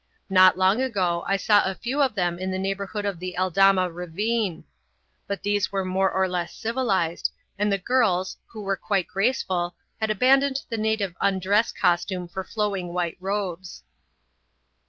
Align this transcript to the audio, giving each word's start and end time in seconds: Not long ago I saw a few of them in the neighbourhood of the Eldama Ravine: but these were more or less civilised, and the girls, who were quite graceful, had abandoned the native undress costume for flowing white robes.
Not 0.31 0.57
long 0.57 0.81
ago 0.81 1.23
I 1.27 1.37
saw 1.37 1.63
a 1.63 1.75
few 1.75 2.01
of 2.01 2.15
them 2.15 2.39
in 2.39 2.49
the 2.49 2.57
neighbourhood 2.57 3.05
of 3.05 3.19
the 3.19 3.35
Eldama 3.37 3.91
Ravine: 3.93 4.63
but 5.27 5.43
these 5.43 5.71
were 5.71 5.85
more 5.85 6.09
or 6.11 6.27
less 6.27 6.55
civilised, 6.55 7.31
and 7.59 7.71
the 7.71 7.77
girls, 7.77 8.37
who 8.47 8.63
were 8.63 8.75
quite 8.77 9.05
graceful, 9.05 9.75
had 9.99 10.09
abandoned 10.09 10.63
the 10.71 10.77
native 10.79 11.15
undress 11.21 11.71
costume 11.71 12.27
for 12.27 12.43
flowing 12.43 12.93
white 12.93 13.17
robes. 13.19 13.83